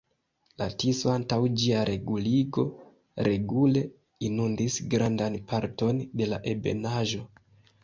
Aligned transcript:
La 0.59 0.67
Tiso 0.83 1.11
antaŭ 1.15 1.37
ĝia 1.63 1.83
reguligo 1.89 2.65
regule 3.29 3.85
inundis 4.31 4.81
grandan 4.97 5.39
parton 5.55 6.03
de 6.23 6.33
la 6.35 6.43
Ebenaĵo. 6.57 7.25